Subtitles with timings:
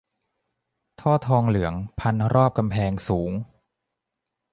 [0.99, 3.31] ท่อทองเหลืองพันรอบกำแพงสูง